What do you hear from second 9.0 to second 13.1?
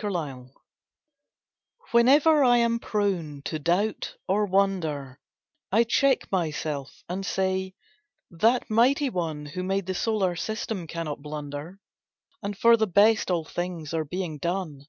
One Who made the solar system cannot blunder— And for the